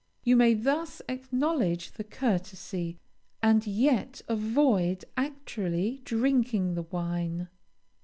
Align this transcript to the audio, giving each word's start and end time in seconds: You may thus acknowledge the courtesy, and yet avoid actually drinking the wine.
You 0.23 0.35
may 0.35 0.55
thus 0.55 1.03
acknowledge 1.07 1.91
the 1.91 2.03
courtesy, 2.03 2.97
and 3.43 3.67
yet 3.67 4.23
avoid 4.27 5.05
actually 5.15 6.01
drinking 6.05 6.73
the 6.73 6.81
wine. 6.81 7.49